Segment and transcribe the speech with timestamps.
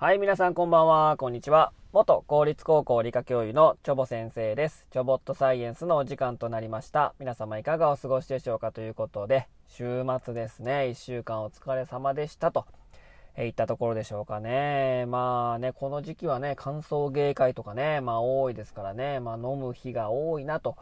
[0.00, 1.72] はい、皆さんこんばんは、こんにちは。
[1.92, 4.86] 元公立高校理科教諭のチョボ先生です。
[4.92, 7.16] チョボットサイエンスのお時間となりました。
[7.18, 12.64] 皆様いかがお過ごしでしょうかということで、週末ですね、1週間お疲れ様でしたと。
[13.36, 15.04] えいったところでしょうかね。
[15.06, 20.76] まあね、この時期はね、乾燥芸会とかね、まあ多いですからね、まあ飲む日が多いなと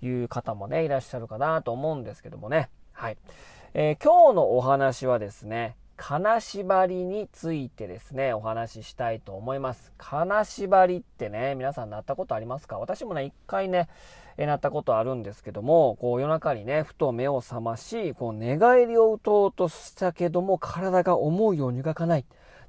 [0.00, 2.70] いう方もね、いらっしゃるかなと思うんですけどもね。
[2.92, 3.18] はい。
[3.74, 9.92] えー、今日のお話はですね、金縛りについてですね、お話ししたいと思います。
[9.98, 12.78] 金縛りってね、皆さんなったことありますか？
[12.78, 13.86] 私もね、一回ね、
[14.38, 22.24] えなったことあるんですけども、こう夜中にね、ふと目を覚まし、こう寝返りを打とうとしたけども、体が思うように動かない。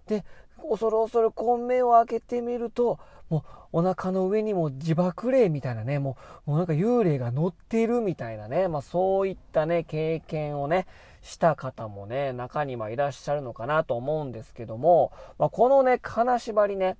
[0.07, 0.25] で、
[0.69, 6.17] 恐る恐るこう目を開けてみると、もうお腹の上にも自爆霊みたいなね、も
[6.47, 10.85] うもうなんか幽霊が乗ってるみたいなね、まあそういったね、経験をね、
[11.21, 16.97] した方もね、中にはいらっしゃるのかなと思うんですけども、まあ、このね、金縛りね、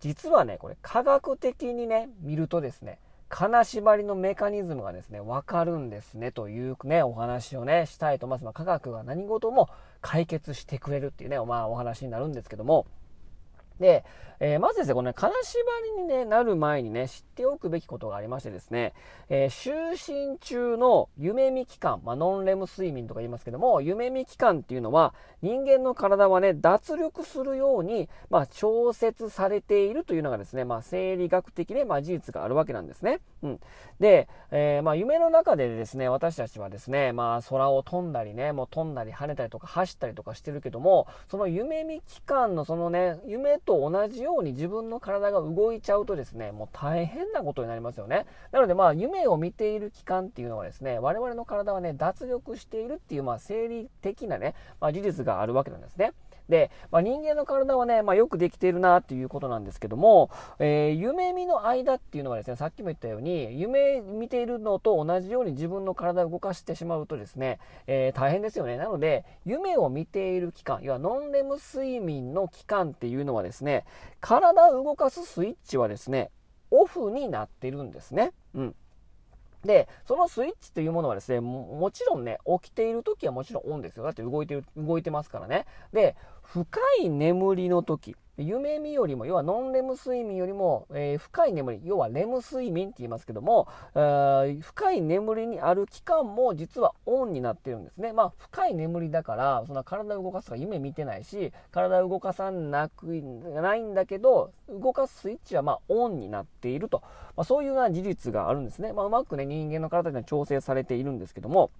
[0.00, 2.98] 実はね、これ科学的にね、見るとですね、
[3.28, 8.44] 金縛りのメカニズムがですね、わかるんですね、というね、お話をね、したいと思います。
[8.44, 9.68] まあ、科学が何事も
[10.00, 12.86] 解決してくれるっていうね、まあ、お話になるんですけども、
[13.80, 14.04] で、
[14.40, 15.62] えー、まずですね、このね、金縛
[15.96, 18.92] りに、ね、なる前にね、知っておくべきことがありましてですね、
[19.28, 33.20] えー、就寝中の夢見期間、まあ、ノンレム睡眠とか言いますけども、夢見期間っていうのは、人間の体はね、脱力するように、まあ、調節されているというのがですね、まあ、生理学的ね、まあ、事実があるわけなんですね。
[33.42, 33.60] うん。
[34.00, 48.26] で、えー、まあ、夢の中でですね、私たちはですね、まあ、空を飛んだりね、もう飛んだり跳ねたりとか走ったりとかしてるけども、その夢見期間のそのね、夢と同じように自分の体が動いちゃうとですね、もう大変なことになりますよね。
[48.52, 56.12] なのでまあ夢を見ている期間っていうのはですね、我々の体はね、脱力しているっていうまあ生理的なね、まあ、事実があるわけなんですね。
[56.48, 68.76] で、まあ、人間の体はね、まあ、よくできているなっていうことなんですけども、えー、夢見の間っていうのはですね、さっきも言ったように、夢見ているのと同じように自分の体を動かしてしまうとですね、えー、大変ですよね。
[68.76, 73.84] なので、夢を見ている期間、要はノンレム睡眠の期間っていうのはですね、
[74.20, 76.30] 体を動かすスイッチはですね、
[76.70, 78.32] オフになってるんですね。
[78.54, 78.74] うん。
[79.64, 84.04] で、そのスイッチというものはですね、もちろんね、起きている時はもちろんオンですよ。
[84.04, 85.64] だって動いてる、動いてますからね。
[85.92, 98.12] で、深い眠りの時、夢見よりも、要はノンレム睡眠よりも、えー、深い眠り、要はレム睡眠って言いますけども、深い眠りにある期間も実はオンになってるんですね。
[98.12, 107.02] まあ、深い眠りだから、そんな体を動かすか夢見てないし、体を動かさなく、ないんだけど、動かすスイッチはまあオンになっていると。
[107.36, 108.92] まあ、そういうような事実があるんですね。
[108.92, 111.70] まあ、うまくね、人間の体には調整されているんですけども、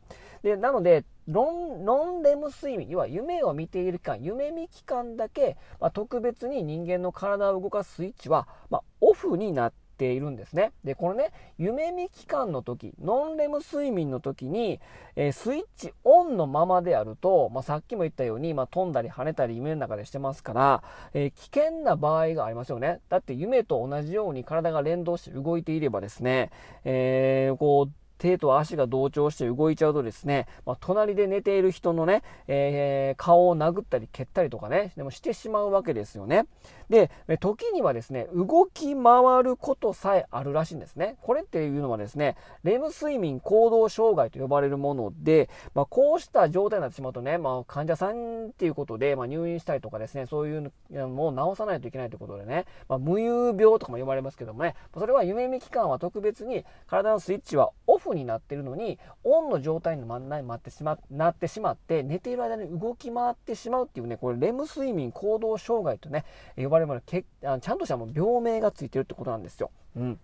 [0.43, 10.73] で、なので、ノン、ノンレム睡眠、要は夢を見ている期間、夢見期間だけ、まあ、特別に人間の体を動かすスイッチは、まあ、オフになっているんですね。
[10.83, 14.81] で、このね、夢見期間の時、ノンレム睡眠の時に、
[15.17, 20.83] えー、スイッチオンのままであると、まあ、さっきも言ったように、まあ、飛んだり跳ねたり夢の中でしてますから、
[21.13, 23.01] えー、危険な場合がありますよね。
[23.09, 26.51] だって夢と同じように体が連動して動いていればですね、
[26.85, 36.47] えー、こう、手と足が同調して動いちゃうとですね、まあ、隣で寝ている人のね、えー、顔を殴ったり蹴ったりとかね、でもしてしまうわけですよね。
[36.89, 37.11] で、
[37.41, 41.17] 時にはですね、動き回ることさえあるらしいんですね。
[41.23, 60.19] これっていうのはですね、レム睡眠行動障害と呼ばれるもので、まあ、こうした状態になってしまうとね、まあ、患者さんっていうことで、まあ、入院したりとかですね、そういうのを治さないといけないということでね、まあ、無遊病とかも呼ばれますけどもね、それは夢見期間は特別に体のスイッチはオフになってるのに、オンの状態にな
[60.55, 66.25] ってしまなってしまって、寝ている間に動き回ってしまうっていうね、これレム睡眠行動障害とね、
[66.57, 69.71] 呼ばれるもの、けあちゃんとしたもう病名がついてるってことなんですよ。
[69.97, 70.21] うん。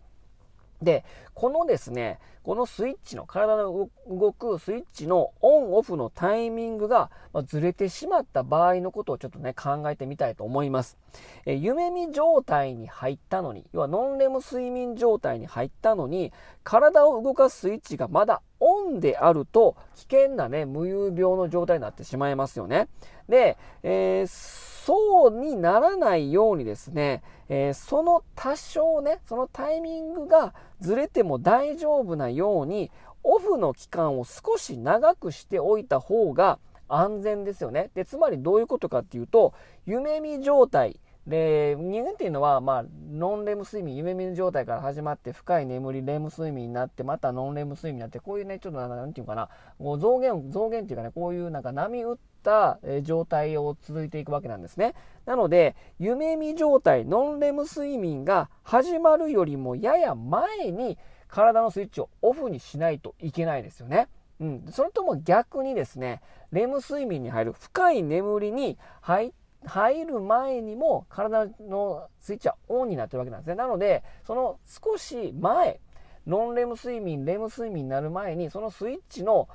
[0.82, 1.04] で、
[1.34, 10.96] このですね、このスイッチの、体の動くスイッチのオンオフのタイミングがまずれてしまった場合のことをちょっとね、考えてみたいと思います。
[11.44, 16.32] え夢見状態に入ったのに、要はノンレム睡眠状態に入ったのに、
[16.64, 22.88] 体を動かすスイッチがまだオンであると、危険なね、無遊病の状態になってしまいますよね。
[23.28, 32.90] で、えーそうにならないようにですね、えー、その多少ね、そのタイミングがずれても大丈夫なように、
[33.22, 36.58] オフの期間を少し長くしておいた方が
[36.88, 37.90] 安全ですよね。
[37.94, 39.54] で、つまりどういうことかっていうと、
[39.86, 54.94] 夢見状態、で、人間っていうのは、まあ、ノンレム睡眠、夢見る状態から始まって、深い眠り、レム睡眠になって、またノンレム睡眠になって、こういうね、ちょっとなんていうかな、もう増減、増減っていうかね、こういうなんか波打った状態を続いていくわけなんですね。
[55.26, 60.98] なので、夢見状態、ノンレム睡眠が始まるよりもやや前に、
[61.28, 64.08] 体のスイッチをオフにしないといけないですよね。
[64.40, 69.32] うん、それとも逆にですね、レム睡眠に入る深い眠りに入っ
[69.66, 73.54] 入る前にも体のスイッチはオンになってるわけなんですね。
[73.54, 75.80] なので、その少し前、
[76.26, 79.48] ノンレム睡眠、レム睡眠になる前に、そのスイッチの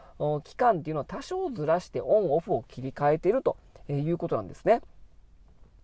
[0.43, 3.57] 期間っていうのは多少ずらしてオン、オフを切り替えていると
[3.87, 4.81] いうことなんですね。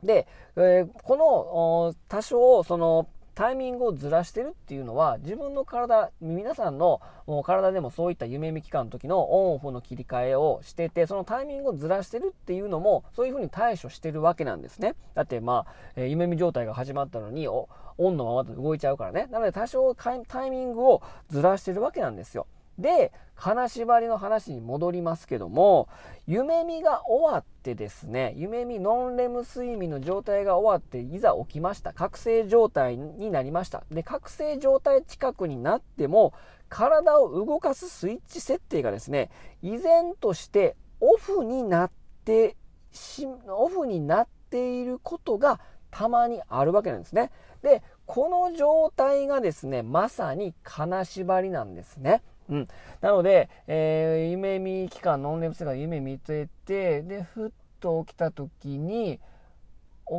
[0.04, 3.08] で、えー、この多少その
[3.42, 7.02] タイミングをずらしてるっていうのは自分の体皆さんの
[7.44, 14.94] 体でもそういった夢見期間の時のオンオフの切り替えをしててそのタイミングをずらしてるっていうのもそういうふうに対処してるわけなんですね。
[15.16, 15.66] だってま
[15.98, 17.68] あ、夢見状態が始まったのにオ
[17.98, 19.28] ンのままで動いちゃうからね。
[19.32, 20.14] なので多少タ
[20.46, 21.02] イミングを
[21.32, 22.46] ずらしてるわけなんですよ。
[22.78, 25.90] で、金縛りの話に戻りますけども、
[26.28, 31.92] 夢見が終わってですね、夢見ノンレム睡眠の状態が終わって、いざ起きました。
[31.94, 33.84] 覚醒状態になりました。
[33.92, 36.34] で、覚醒状態近くになっても、
[36.70, 39.30] 体を動かすスイッチ設定がですね、
[39.62, 41.92] 依然としてオフになっ
[42.24, 42.56] て
[42.92, 45.60] し、オフになっていることが
[45.90, 47.32] たまにあるわけなんですね。
[47.62, 52.22] で、この状態がですね、まさに金縛りなんですね。
[52.52, 52.68] うん。
[53.00, 59.20] なので、えー、夢見期間、ノンレムスが夢見てて、で、ふっと起きた時に、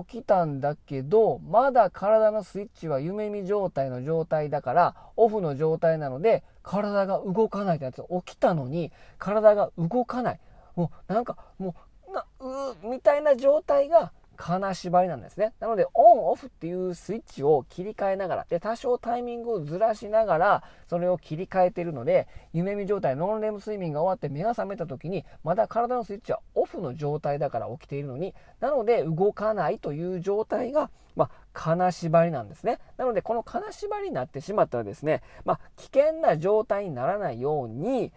[0.06, 10.40] 起きたんだけど、まだ体のスイッチは夢見状態の状態だから、オフの状態なので、体が動かないってやつ、起きたのに、体が動かない。
[10.74, 11.74] もう、なんか、も
[12.08, 14.12] う、な、うみたいな状態が、
[14.42, 15.52] 金縛りなんですね。
[15.60, 32.80] なので、オン、オフっていうスイッチを切り替えながら、で、多少タイミングをずらしながら、それを切り替えているので、夢見状態、ノンレム睡眠が終わって目が覚めた時に、まだ体のスイッチはオフの状態だから起きているのに、なので動かないという状態が、まあ、金縛りなんですね。
[32.96, 38.12] なので、この金縛りになってしまったらですね、まあ、危険な状態にならないように、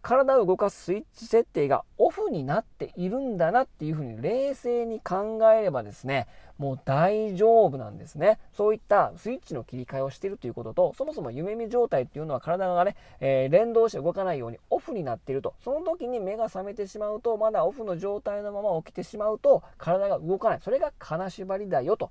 [0.00, 6.26] 体を動かすスイッチ設定がオフになっているんだなっていうふうに冷静に考えればですね、
[6.58, 8.38] もう大丈夫なんですね。
[8.52, 15.54] そういったスイッチの切り替えをしているということと、そもそも夢見状態っていうのは体がね、えー、連動して動かないようにオフになっていると。
[15.62, 20.60] その時に目が覚めてしまうと、まだオフの状態のまま起きてしまうと、体が動かない。
[20.62, 22.10] それが金縛りだよと、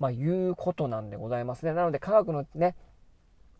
[0.00, 1.72] まあ、いうことなんでございますね。
[1.72, 2.74] なので科学のね、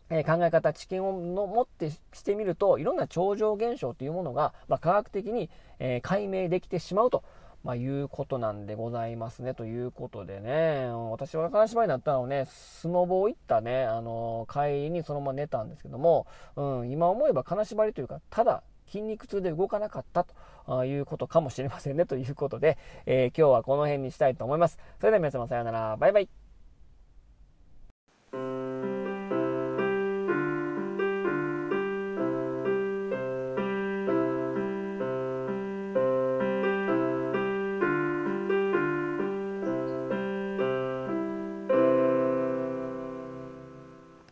[0.09, 7.23] え考え方、知見をの持ってしてみると、いろんな超常現象というものが、まあ、科学的に、え解明できてしまうと。
[7.63, 9.53] まあ、いうことなんでございますね。
[9.53, 16.27] ということでね、私は金縛りになったのね、スノボを行ったね、あの帰りにそのまま寝たんですけども、
[16.57, 20.25] うん、今思えば金縛りというか、ただ筋肉痛で動かなかった
[20.65, 22.05] ということかもしれませんね。
[22.05, 24.77] ということで、えー、今日はこの辺にしたいと思います。
[24.99, 25.95] それでは皆様さようなら。
[25.95, 26.42] バイバイ。